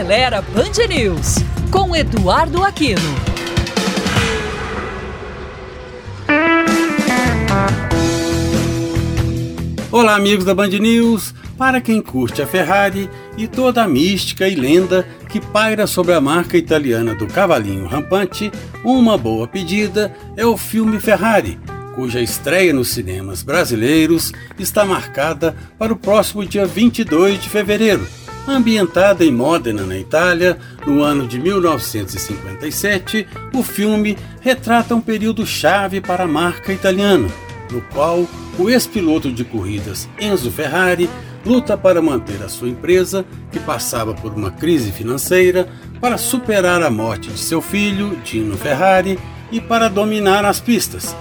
[0.00, 1.34] Acelera Band News,
[1.70, 3.02] com Eduardo Aquino.
[9.92, 11.34] Olá, amigos da Band News.
[11.58, 16.20] Para quem curte a Ferrari e toda a mística e lenda que paira sobre a
[16.20, 18.50] marca italiana do cavalinho rampante,
[18.82, 21.60] uma boa pedida é o filme Ferrari,
[21.94, 28.08] cuja estreia nos cinemas brasileiros está marcada para o próximo dia 22 de fevereiro.
[28.50, 36.00] Ambientada em Modena, na Itália, no ano de 1957, o filme retrata um período chave
[36.00, 37.28] para a marca italiana,
[37.70, 38.26] no qual
[38.58, 41.08] o ex-piloto de corridas Enzo Ferrari
[41.46, 45.68] luta para manter a sua empresa, que passava por uma crise financeira,
[46.00, 49.18] para superar a morte de seu filho, Dino Ferrari,
[49.52, 51.14] e para dominar as pistas.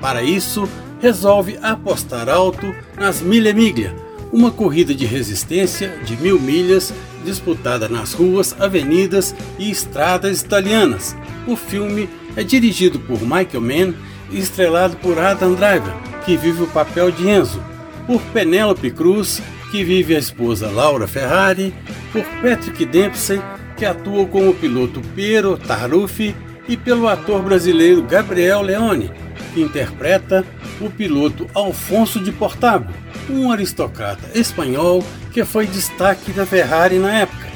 [0.00, 0.68] Para isso,
[1.00, 6.92] resolve apostar alto nas Mille Miglia, uma corrida de resistência de mil milhas
[7.24, 11.16] disputada nas ruas, avenidas e estradas italianas.
[11.46, 13.94] O filme é dirigido por Michael Mann
[14.30, 17.62] e estrelado por Adam Driver, que vive o papel de Enzo,
[18.06, 21.74] por Penélope Cruz, que vive a esposa Laura Ferrari,
[22.12, 23.40] por Patrick Dempsey,
[23.76, 26.34] que atua como piloto Piero Taruffi,
[26.68, 29.10] e pelo ator brasileiro Gabriel Leone,
[29.56, 30.44] que interpreta
[30.78, 32.92] o piloto Alfonso de Portago,
[33.30, 37.46] um aristocrata espanhol que foi destaque da Ferrari na época.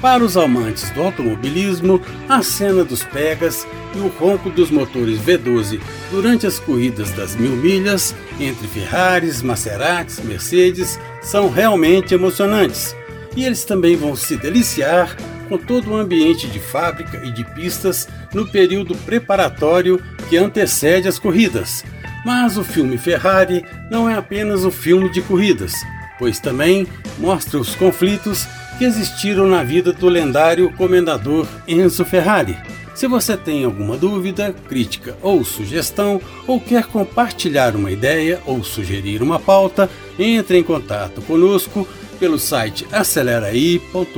[0.00, 5.78] Para os amantes do automobilismo, a cena dos pegas e o ronco dos motores V12
[6.10, 12.96] durante as corridas das mil milhas entre Ferraris, Maseratis, Mercedes são realmente emocionantes.
[13.36, 15.14] E eles também vão se deliciar
[15.46, 21.18] com todo o ambiente de fábrica e de pistas no período preparatório que antecede as
[21.18, 21.84] corridas.
[22.24, 25.74] Mas o filme Ferrari não é apenas um filme de corridas,
[26.20, 26.86] pois também
[27.18, 28.46] mostra os conflitos
[28.78, 32.56] que existiram na vida do lendário comendador Enzo Ferrari.
[32.94, 39.22] Se você tem alguma dúvida, crítica ou sugestão, ou quer compartilhar uma ideia ou sugerir
[39.22, 41.88] uma pauta, entre em contato conosco
[42.20, 44.14] pelo site aceleraí.com.br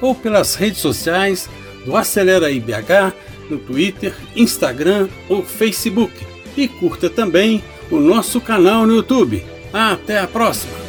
[0.00, 1.50] ou pelas redes sociais
[1.84, 3.12] do Aceleraí BH
[3.50, 6.12] no Twitter, Instagram ou Facebook.
[6.56, 9.44] E curta também o nosso canal no YouTube.
[9.72, 10.83] Até a próxima!